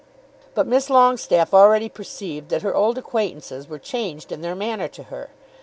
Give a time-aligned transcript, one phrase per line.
[0.55, 5.03] But Miss Longestaffe already perceived that her old acquaintances were changed in their manner to
[5.03, 5.29] her.